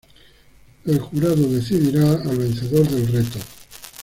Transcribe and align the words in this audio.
El 0.85 0.97
jurado 0.99 1.47
decidirá 1.47 2.13
al 2.13 2.35
vencedor 2.35 2.87
del 2.89 3.05
reto. 3.11 3.37